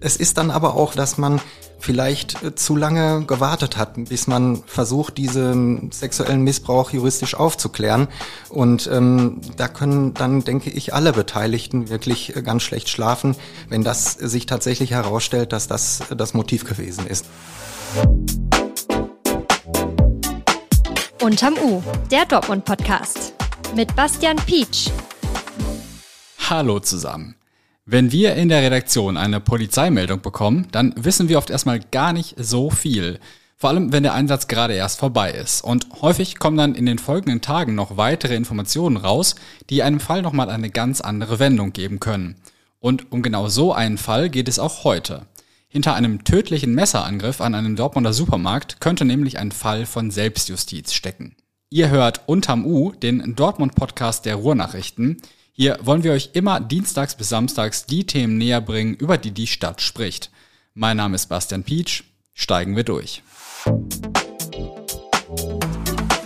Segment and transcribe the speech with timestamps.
[0.00, 1.40] Es ist dann aber auch, dass man
[1.78, 8.08] vielleicht äh, zu lange gewartet hat, bis man versucht, diesen sexuellen Missbrauch juristisch aufzuklären.
[8.48, 13.36] Und ähm, da können dann, denke ich, alle Beteiligten wirklich äh, ganz schlecht schlafen,
[13.68, 17.26] wenn das sich tatsächlich herausstellt, dass das das Motiv gewesen ist.
[21.22, 23.32] Unterm U, der Dortmund-Podcast
[23.74, 24.90] mit Bastian Pietsch.
[26.48, 27.34] Hallo zusammen.
[27.86, 32.34] Wenn wir in der Redaktion eine Polizeimeldung bekommen, dann wissen wir oft erstmal gar nicht
[32.38, 33.20] so viel.
[33.58, 35.62] Vor allem, wenn der Einsatz gerade erst vorbei ist.
[35.62, 39.34] Und häufig kommen dann in den folgenden Tagen noch weitere Informationen raus,
[39.68, 42.36] die einem Fall nochmal eine ganz andere Wendung geben können.
[42.80, 45.26] Und um genau so einen Fall geht es auch heute.
[45.68, 51.36] Hinter einem tödlichen Messerangriff an einem Dortmunder Supermarkt könnte nämlich ein Fall von Selbstjustiz stecken.
[51.68, 55.20] Ihr hört Unterm U, den Dortmund-Podcast der Ruhrnachrichten.
[55.56, 59.46] Hier wollen wir euch immer dienstags bis samstags die Themen näher bringen, über die die
[59.46, 60.32] Stadt spricht.
[60.74, 62.02] Mein Name ist Bastian Pietsch.
[62.32, 63.22] Steigen wir durch.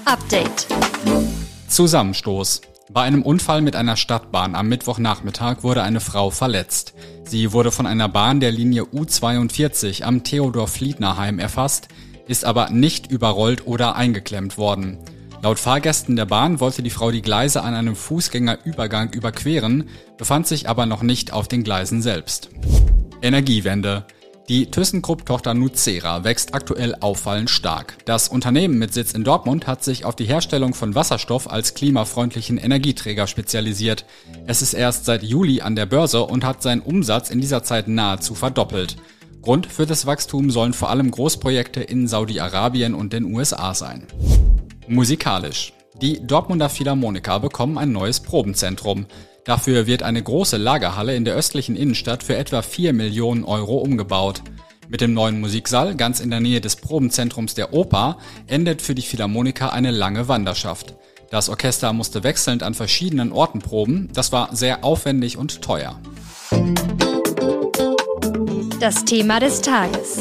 [0.07, 0.67] Update.
[1.69, 2.63] Zusammenstoß.
[2.91, 6.95] Bei einem Unfall mit einer Stadtbahn am Mittwochnachmittag wurde eine Frau verletzt.
[7.25, 11.89] Sie wurde von einer Bahn der Linie U42 am Theodor-Fliedner-Heim erfasst,
[12.29, 14.97] ist aber nicht überrollt oder eingeklemmt worden.
[15.41, 20.69] Laut Fahrgästen der Bahn wollte die Frau die Gleise an einem Fußgängerübergang überqueren, befand sich
[20.69, 22.51] aber noch nicht auf den Gleisen selbst.
[23.23, 24.05] Energiewende.
[24.49, 27.99] Die ThyssenKrupp-Tochter Nucera wächst aktuell auffallend stark.
[28.05, 32.59] Das Unternehmen mit Sitz in Dortmund hat sich auf die Herstellung von Wasserstoff als klimafreundlichen
[32.59, 34.07] Energieträger spezialisiert.
[34.47, 37.87] Es ist erst seit Juli an der Börse und hat seinen Umsatz in dieser Zeit
[37.87, 38.97] nahezu verdoppelt.
[39.43, 44.07] Grund für das Wachstum sollen vor allem Großprojekte in Saudi-Arabien und den USA sein.
[44.89, 45.73] Musikalisch.
[46.01, 49.07] Die Dortmunder Philharmoniker bekommen ein neues Probenzentrum.
[49.45, 54.43] Dafür wird eine große Lagerhalle in der östlichen Innenstadt für etwa 4 Millionen Euro umgebaut.
[54.89, 59.03] Mit dem neuen Musiksaal ganz in der Nähe des Probenzentrums der Oper endet für die
[59.03, 60.95] Philharmoniker eine lange Wanderschaft.
[61.31, 64.09] Das Orchester musste wechselnd an verschiedenen Orten proben.
[64.15, 66.01] Das war sehr aufwendig und teuer.
[68.81, 70.21] Das Thema des Tages.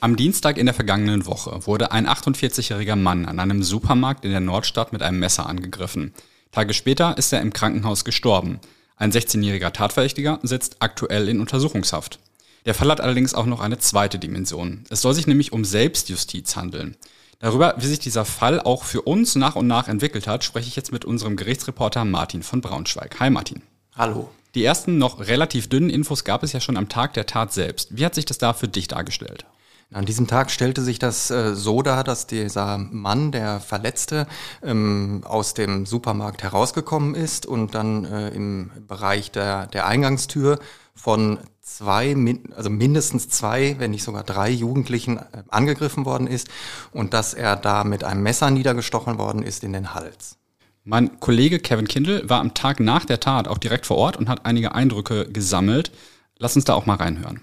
[0.00, 4.38] Am Dienstag in der vergangenen Woche wurde ein 48-jähriger Mann an einem Supermarkt in der
[4.38, 6.14] Nordstadt mit einem Messer angegriffen.
[6.52, 8.60] Tage später ist er im Krankenhaus gestorben.
[8.96, 12.20] Ein 16-jähriger Tatverdächtiger sitzt aktuell in Untersuchungshaft.
[12.64, 14.84] Der Fall hat allerdings auch noch eine zweite Dimension.
[14.88, 16.96] Es soll sich nämlich um Selbstjustiz handeln.
[17.40, 20.76] Darüber, wie sich dieser Fall auch für uns nach und nach entwickelt hat, spreche ich
[20.76, 23.18] jetzt mit unserem Gerichtsreporter Martin von Braunschweig.
[23.18, 23.62] Hi Martin.
[23.96, 24.30] Hallo.
[24.54, 27.96] Die ersten noch relativ dünnen Infos gab es ja schon am Tag der Tat selbst.
[27.96, 29.44] Wie hat sich das da für dich dargestellt?
[29.90, 34.26] An diesem Tag stellte sich das äh, so dar, dass dieser Mann, der Verletzte,
[34.62, 40.58] ähm, aus dem Supermarkt herausgekommen ist und dann äh, im Bereich der, der Eingangstür
[40.94, 42.14] von zwei,
[42.54, 46.48] also mindestens zwei, wenn nicht sogar drei Jugendlichen äh, angegriffen worden ist
[46.92, 50.36] und dass er da mit einem Messer niedergestochen worden ist in den Hals.
[50.84, 54.28] Mein Kollege Kevin Kindle war am Tag nach der Tat auch direkt vor Ort und
[54.28, 55.92] hat einige Eindrücke gesammelt.
[56.36, 57.40] Lass uns da auch mal reinhören.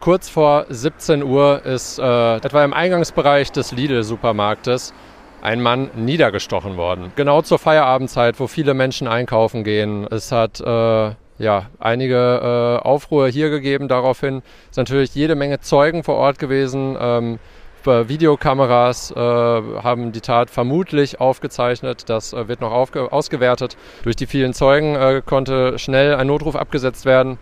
[0.00, 4.94] Kurz vor 17 Uhr ist äh, etwa im Eingangsbereich des Lidl-Supermarktes
[5.42, 7.12] ein Mann niedergestochen worden.
[7.16, 10.06] Genau zur Feierabendzeit, wo viele Menschen einkaufen gehen.
[10.08, 13.88] Es hat äh, ja, einige äh, Aufruhr hier gegeben.
[13.88, 16.96] Daraufhin ist natürlich jede Menge Zeugen vor Ort gewesen.
[17.00, 17.38] Ähm,
[17.84, 22.08] Videokameras äh, haben die Tat vermutlich aufgezeichnet.
[22.08, 23.76] Das äh, wird noch ausgewertet.
[24.02, 27.38] Durch die vielen Zeugen äh, konnte schnell ein Notruf abgesetzt werden.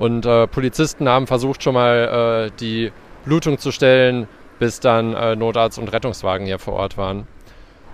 [0.00, 2.90] Und äh, Polizisten haben versucht schon mal äh, die
[3.26, 4.28] Blutung zu stellen,
[4.58, 7.26] bis dann äh, Notarzt und Rettungswagen hier vor Ort waren.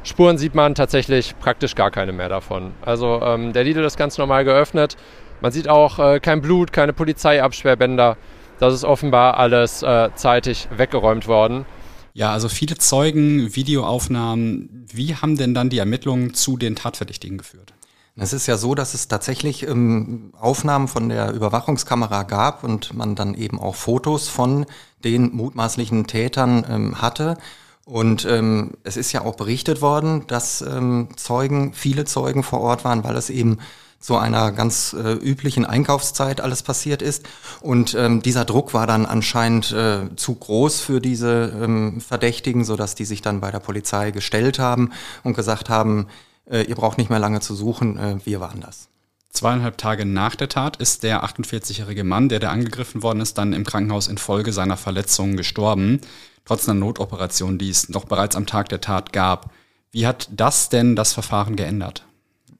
[0.04, 2.74] Spuren sieht man tatsächlich praktisch gar keine mehr davon.
[2.80, 4.96] Also ähm, der Lidl ist ganz normal geöffnet.
[5.40, 8.16] Man sieht auch äh, kein Blut, keine Polizeiabsperrbänder.
[8.60, 11.66] Das ist offenbar alles äh, zeitig weggeräumt worden.
[12.14, 14.86] Ja, also viele Zeugen, Videoaufnahmen.
[14.92, 17.72] Wie haben denn dann die Ermittlungen zu den Tatverdächtigen geführt?
[18.18, 23.14] Es ist ja so, dass es tatsächlich ähm, Aufnahmen von der Überwachungskamera gab und man
[23.14, 24.64] dann eben auch Fotos von
[25.04, 27.36] den mutmaßlichen Tätern ähm, hatte.
[27.84, 32.84] Und ähm, es ist ja auch berichtet worden, dass ähm, Zeugen, viele Zeugen vor Ort
[32.84, 33.58] waren, weil es eben
[34.00, 37.26] zu einer ganz äh, üblichen Einkaufszeit alles passiert ist.
[37.60, 42.94] Und ähm, dieser Druck war dann anscheinend äh, zu groß für diese ähm, Verdächtigen, sodass
[42.94, 44.90] die sich dann bei der Polizei gestellt haben
[45.22, 46.06] und gesagt haben,
[46.50, 48.88] äh, ihr braucht nicht mehr lange zu suchen, äh, wir waren das.
[49.30, 53.52] Zweieinhalb Tage nach der Tat ist der 48-jährige Mann, der da angegriffen worden ist, dann
[53.52, 56.00] im Krankenhaus infolge seiner Verletzungen gestorben,
[56.46, 59.50] trotz einer Notoperation, die es noch bereits am Tag der Tat gab.
[59.90, 62.06] Wie hat das denn das Verfahren geändert?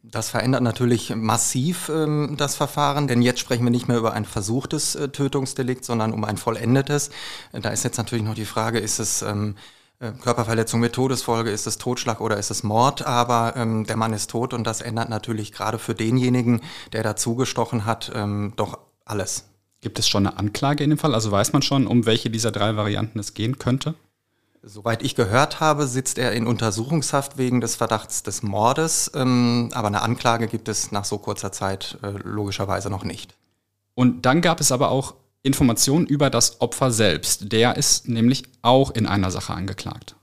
[0.03, 4.25] Das verändert natürlich massiv ähm, das Verfahren, denn jetzt sprechen wir nicht mehr über ein
[4.25, 7.11] versuchtes äh, Tötungsdelikt, sondern um ein vollendetes.
[7.53, 11.51] Äh, da ist jetzt natürlich noch die Frage, ist es ähm, äh, Körperverletzung mit Todesfolge,
[11.51, 14.83] ist es Totschlag oder ist es Mord, aber ähm, der Mann ist tot und das
[14.83, 16.61] ändert natürlich gerade für denjenigen,
[16.93, 19.45] der da zugestochen hat, ähm, doch alles.
[19.81, 21.15] Gibt es schon eine Anklage in dem Fall?
[21.15, 23.95] Also weiß man schon, um welche dieser drei Varianten es gehen könnte?
[24.63, 29.87] Soweit ich gehört habe, sitzt er in Untersuchungshaft wegen des Verdachts des Mordes, ähm, aber
[29.87, 33.35] eine Anklage gibt es nach so kurzer Zeit äh, logischerweise noch nicht.
[33.95, 35.15] Und dann gab es aber auch
[35.47, 37.53] Informationen über das Opfer selbst.
[37.53, 40.17] Der ist nämlich auch in einer Sache angeklagt.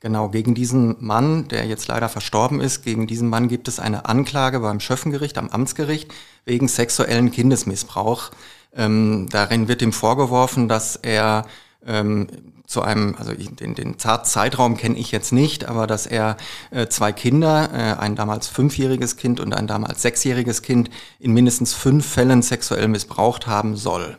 [0.00, 4.06] Genau, gegen diesen Mann, der jetzt leider verstorben ist, gegen diesen Mann gibt es eine
[4.06, 6.12] Anklage beim Schöffengericht, am Amtsgericht,
[6.44, 8.32] wegen sexuellen Kindesmissbrauch.
[8.74, 11.46] Ähm, darin wird ihm vorgeworfen, dass er
[11.86, 12.26] ähm,
[12.66, 16.36] zu einem, also den, den Zeitraum kenne ich jetzt nicht, aber dass er
[16.72, 20.90] äh, zwei Kinder, äh, ein damals fünfjähriges Kind und ein damals sechsjähriges Kind,
[21.20, 24.18] in mindestens fünf Fällen sexuell missbraucht haben soll.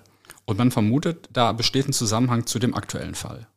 [0.53, 3.47] Und man vermutet, da besteht ein Zusammenhang zu dem aktuellen Fall.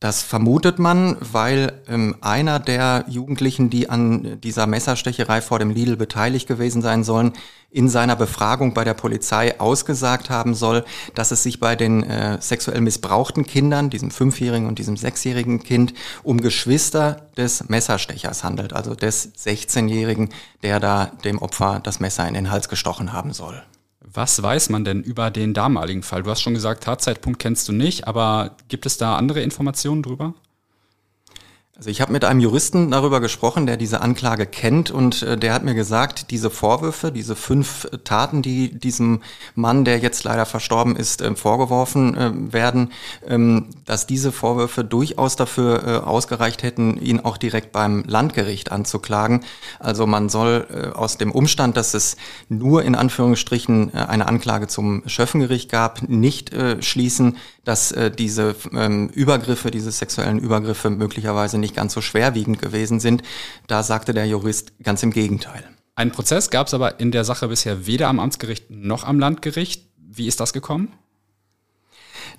[0.00, 5.96] Das vermutet man, weil ähm, einer der Jugendlichen, die an dieser Messerstecherei vor dem Lidl
[5.96, 7.34] beteiligt gewesen sein sollen,
[7.70, 12.40] in seiner Befragung bei der Polizei ausgesagt haben soll, dass es sich bei den äh,
[12.40, 15.92] sexuell missbrauchten Kindern, diesem fünfjährigen und diesem sechsjährigen Kind,
[16.22, 20.30] um Geschwister des Messerstechers handelt, also des 16-jährigen,
[20.62, 23.62] der da dem Opfer das Messer in den Hals gestochen haben soll.
[24.14, 26.22] Was weiß man denn über den damaligen Fall?
[26.22, 30.34] Du hast schon gesagt, Tatzeitpunkt kennst du nicht, aber gibt es da andere Informationen drüber?
[31.74, 35.54] Also ich habe mit einem Juristen darüber gesprochen, der diese Anklage kennt und äh, der
[35.54, 39.22] hat mir gesagt, diese Vorwürfe, diese fünf Taten, die diesem
[39.54, 42.92] Mann, der jetzt leider verstorben ist, äh, vorgeworfen äh, werden,
[43.26, 49.40] ähm, dass diese Vorwürfe durchaus dafür äh, ausgereicht hätten, ihn auch direkt beim Landgericht anzuklagen.
[49.78, 52.16] Also man soll äh, aus dem Umstand, dass es
[52.50, 59.70] nur in Anführungsstrichen äh, eine Anklage zum Schöffengericht gab, nicht schließen, dass diese ähm, Übergriffe,
[59.70, 63.22] diese sexuellen Übergriffe möglicherweise nicht nicht ganz so schwerwiegend gewesen sind.
[63.66, 65.64] Da sagte der Jurist ganz im Gegenteil.
[65.94, 69.88] Einen Prozess gab es aber in der Sache bisher weder am Amtsgericht noch am Landgericht.
[69.96, 70.92] Wie ist das gekommen?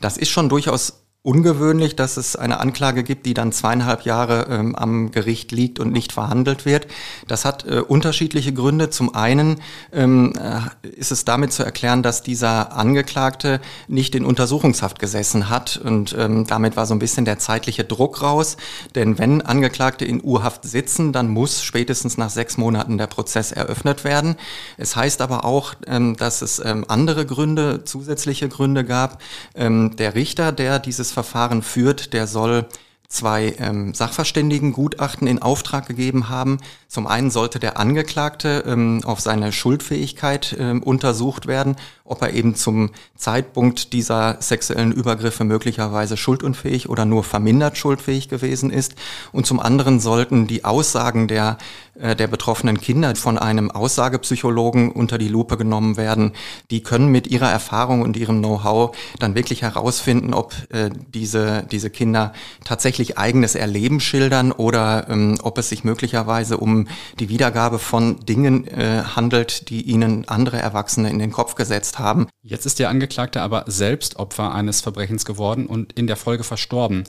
[0.01, 4.75] Das ist schon durchaus ungewöhnlich, dass es eine Anklage gibt, die dann zweieinhalb Jahre ähm,
[4.75, 6.87] am Gericht liegt und nicht verhandelt wird.
[7.29, 8.89] Das hat äh, unterschiedliche Gründe.
[8.89, 9.61] Zum einen
[9.93, 15.77] ähm, äh, ist es damit zu erklären, dass dieser Angeklagte nicht in Untersuchungshaft gesessen hat
[15.77, 18.57] und ähm, damit war so ein bisschen der zeitliche Druck raus.
[18.93, 24.03] Denn wenn Angeklagte in Urhaft sitzen, dann muss spätestens nach sechs Monaten der Prozess eröffnet
[24.03, 24.35] werden.
[24.75, 29.21] Es heißt aber auch, ähm, dass es ähm, andere Gründe, zusätzliche Gründe gab.
[29.55, 32.68] Ähm, der Richter, der dieses Verfahren führt, der soll
[33.13, 36.57] zwei ähm, Sachverständigengutachten in Auftrag gegeben haben.
[36.88, 41.75] Zum einen sollte der Angeklagte ähm, auf seine Schuldfähigkeit ähm, untersucht werden,
[42.06, 48.71] ob er eben zum Zeitpunkt dieser sexuellen Übergriffe möglicherweise schuldunfähig oder nur vermindert schuldfähig gewesen
[48.71, 48.95] ist.
[49.31, 51.57] Und zum anderen sollten die Aussagen der,
[52.00, 56.33] äh, der betroffenen Kinder von einem Aussagepsychologen unter die Lupe genommen werden.
[56.71, 61.89] Die können mit ihrer Erfahrung und ihrem Know-how dann wirklich herausfinden, ob äh, diese, diese
[61.89, 62.33] Kinder
[62.63, 66.88] tatsächlich tatsächlich eigenes Erleben schildern oder ähm, ob es sich möglicherweise um
[67.19, 72.27] die Wiedergabe von Dingen äh, handelt, die ihnen andere Erwachsene in den Kopf gesetzt haben.
[72.41, 77.04] Jetzt ist der Angeklagte aber selbst Opfer eines Verbrechens geworden und in der Folge verstorben.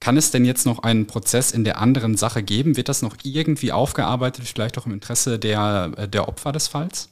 [0.00, 2.76] Kann es denn jetzt noch einen Prozess in der anderen Sache geben?
[2.76, 7.08] Wird das noch irgendwie aufgearbeitet, vielleicht auch im Interesse der, äh, der Opfer des Falls?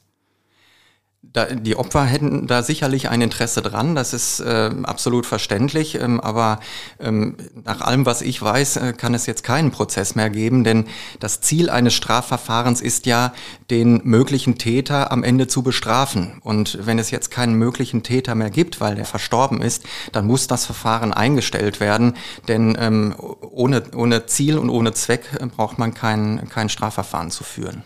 [1.33, 6.19] Da, die Opfer hätten da sicherlich ein Interesse dran, das ist äh, absolut verständlich, ähm,
[6.19, 6.59] aber
[6.99, 10.85] ähm, nach allem, was ich weiß, äh, kann es jetzt keinen Prozess mehr geben, denn
[11.19, 13.33] das Ziel eines Strafverfahrens ist ja,
[13.71, 16.39] den möglichen Täter am Ende zu bestrafen.
[16.41, 20.47] Und wenn es jetzt keinen möglichen Täter mehr gibt, weil der verstorben ist, dann muss
[20.47, 22.13] das Verfahren eingestellt werden,
[22.47, 27.43] denn ähm, ohne, ohne Ziel und ohne Zweck äh, braucht man kein, kein Strafverfahren zu
[27.43, 27.83] führen.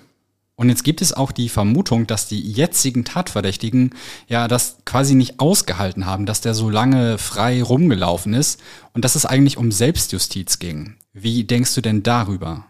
[0.59, 3.95] Und jetzt gibt es auch die Vermutung, dass die jetzigen Tatverdächtigen
[4.27, 8.59] ja das quasi nicht ausgehalten haben, dass der so lange frei rumgelaufen ist
[8.93, 10.97] und dass es eigentlich um Selbstjustiz ging.
[11.13, 12.65] Wie denkst du denn darüber?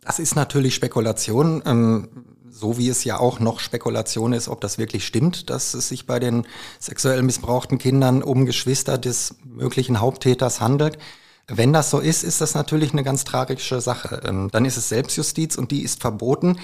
[0.00, 1.62] Das ist natürlich Spekulation.
[1.66, 2.08] Ähm
[2.48, 6.06] so wie es ja auch noch Spekulation ist, ob das wirklich stimmt, dass es sich
[6.06, 6.46] bei den
[6.78, 10.96] sexuell missbrauchten Kindern um Geschwister des möglichen Haupttäters handelt.
[11.48, 14.20] Wenn das so ist, ist das natürlich eine ganz tragische Sache.
[14.26, 16.58] Ähm, dann ist es Selbstjustiz und die ist verboten.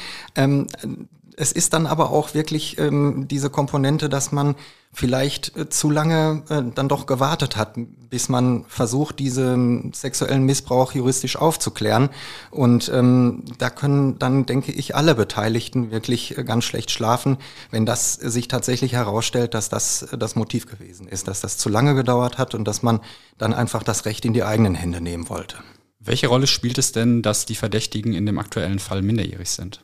[1.32, 4.54] Ähm, es ist dann aber auch wirklich ähm, diese Komponente, dass man
[4.92, 7.74] vielleicht äh, zu lange äh, dann doch gewartet hat,
[8.10, 12.10] bis man versucht, diesen sexuellen Missbrauch juristisch aufzuklären.
[12.50, 17.38] Und ähm, da können dann, denke ich, alle Beteiligten wirklich äh, ganz schlecht schlafen,
[17.70, 21.68] wenn das sich tatsächlich herausstellt, dass das äh, das Motiv gewesen ist, dass das zu
[21.68, 23.00] lange gedauert hat und dass man
[23.38, 25.56] dann einfach das Recht in die eigenen Hände nehmen wollte.
[26.04, 29.82] Welche Rolle spielt es denn, dass die Verdächtigen in dem aktuellen Fall minderjährig sind?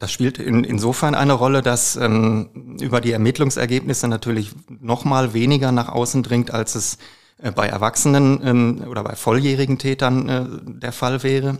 [0.00, 5.72] Das spielt in, insofern eine Rolle, dass ähm, über die Ermittlungsergebnisse natürlich noch mal weniger
[5.72, 6.96] nach außen dringt, als es
[7.42, 10.46] äh, bei Erwachsenen ähm, oder bei volljährigen Tätern äh,
[10.80, 11.58] der Fall wäre.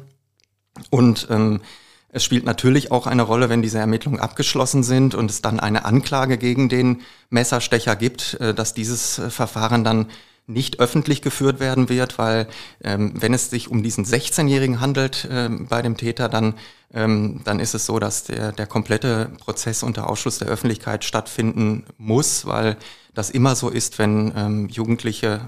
[0.88, 1.60] Und ähm,
[2.08, 5.84] es spielt natürlich auch eine Rolle, wenn diese Ermittlungen abgeschlossen sind und es dann eine
[5.84, 10.06] Anklage gegen den Messerstecher gibt, äh, dass dieses äh, Verfahren dann
[10.52, 12.48] nicht öffentlich geführt werden wird, weil
[12.82, 16.54] ähm, wenn es sich um diesen 16-Jährigen handelt ähm, bei dem Täter, dann,
[16.92, 21.84] ähm, dann ist es so, dass der, der komplette Prozess unter Ausschluss der Öffentlichkeit stattfinden
[21.96, 22.76] muss, weil
[23.14, 25.40] das immer so ist, wenn ähm, Jugendliche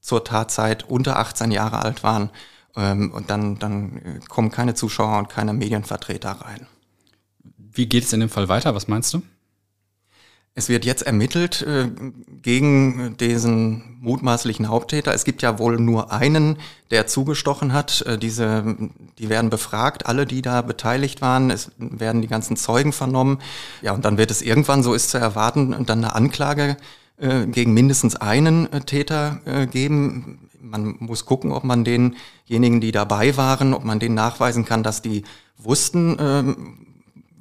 [0.00, 2.30] zur Tatzeit unter 18 Jahre alt waren
[2.76, 6.66] ähm, und dann, dann äh, kommen keine Zuschauer und keine Medienvertreter rein.
[7.58, 8.74] Wie geht es in dem Fall weiter?
[8.74, 9.22] Was meinst du?
[10.58, 11.90] Es wird jetzt ermittelt äh,
[12.40, 15.12] gegen diesen mutmaßlichen Haupttäter.
[15.12, 16.56] Es gibt ja wohl nur einen,
[16.90, 18.00] der zugestochen hat.
[18.06, 18.74] Äh, diese,
[19.18, 21.50] die werden befragt, alle, die da beteiligt waren.
[21.50, 23.38] Es werden die ganzen Zeugen vernommen.
[23.82, 26.78] Ja, und dann wird es irgendwann, so ist zu erwarten, dann eine Anklage
[27.18, 30.48] äh, gegen mindestens einen äh, Täter äh, geben.
[30.58, 35.02] Man muss gucken, ob man denjenigen, die dabei waren, ob man denen nachweisen kann, dass
[35.02, 35.24] die
[35.58, 36.85] wussten, ähm,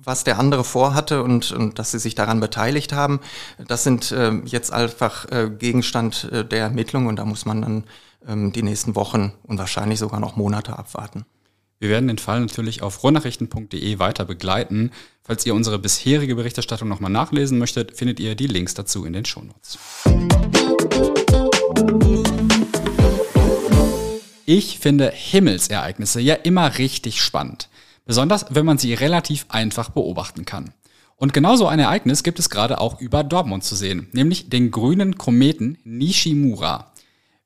[0.06, 3.20] was der andere vorhatte und, und dass sie sich daran beteiligt haben.
[3.68, 7.84] Das sind äh, jetzt einfach äh, Gegenstand äh, der Ermittlung und da muss man dann
[8.28, 11.26] ähm, die nächsten Wochen und wahrscheinlich sogar noch Monate abwarten.
[11.80, 14.92] Wir werden den Fall natürlich auf ruhrnachrichten.de weiter begleiten.
[15.24, 19.26] Falls ihr unsere bisherige Berichterstattung nochmal nachlesen möchtet, findet ihr die Links dazu in den
[19.26, 19.78] Shownotes.
[24.46, 27.68] Ich finde Himmelsereignisse ja immer richtig spannend.
[28.06, 30.74] Besonders, wenn man sie relativ einfach beobachten kann.
[31.18, 35.18] Und genauso ein Ereignis gibt es gerade auch über Dortmund zu sehen, nämlich den grünen
[35.18, 36.92] Kometen Nishimura.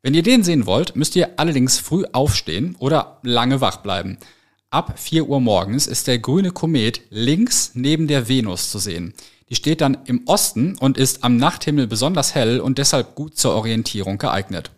[0.01, 4.17] Wenn ihr den sehen wollt, müsst ihr allerdings früh aufstehen oder lange wach bleiben.
[4.69, 9.13] Ab 4 Uhr morgens ist der grüne Komet links neben der Venus zu sehen.
[9.49, 13.55] Die steht dann im Osten und ist am Nachthimmel besonders hell und deshalb gut zur
[13.55, 14.71] Orientierung geeignet.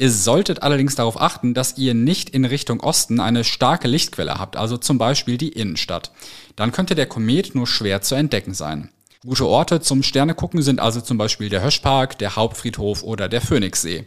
[0.00, 4.56] Ihr solltet allerdings darauf achten, dass ihr nicht in Richtung Osten eine starke Lichtquelle habt,
[4.56, 6.10] also zum Beispiel die Innenstadt.
[6.56, 8.88] Dann könnte der Komet nur schwer zu entdecken sein.
[9.26, 14.06] Gute Orte zum Sternegucken sind also zum Beispiel der Höschpark, der Hauptfriedhof oder der Phoenixsee.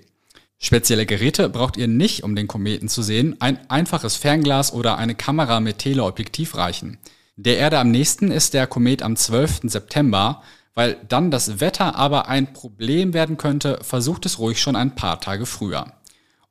[0.58, 3.36] Spezielle Geräte braucht ihr nicht, um den Kometen zu sehen.
[3.40, 6.98] Ein einfaches Fernglas oder eine Kamera mit Teleobjektiv reichen.
[7.36, 9.60] Der Erde am nächsten ist der Komet am 12.
[9.66, 10.42] September.
[10.76, 15.20] Weil dann das Wetter aber ein Problem werden könnte, versucht es ruhig schon ein paar
[15.20, 15.94] Tage früher.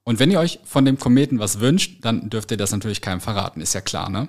[0.05, 3.21] Und wenn ihr euch von dem Kometen was wünscht, dann dürft ihr das natürlich keinem
[3.21, 4.29] verraten, ist ja klar, ne?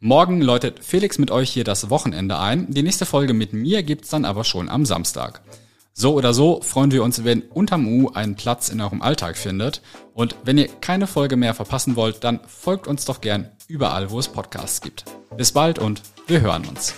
[0.00, 2.66] Morgen läutet Felix mit euch hier das Wochenende ein.
[2.68, 5.40] Die nächste Folge mit mir gibt's dann aber schon am Samstag.
[5.94, 9.80] So oder so freuen wir uns, wenn unterm U einen Platz in eurem Alltag findet.
[10.12, 14.18] Und wenn ihr keine Folge mehr verpassen wollt, dann folgt uns doch gern überall, wo
[14.18, 15.04] es Podcasts gibt.
[15.38, 16.92] Bis bald und wir hören uns.